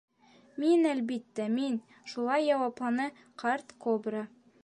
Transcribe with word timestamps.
—Мин, 0.63 0.85
әлбиттә, 0.91 1.45
мин,— 1.57 1.75
шулай 2.13 2.47
яуапланы 2.47 3.07
ҡарт 3.45 3.79
кобра. 3.87 4.27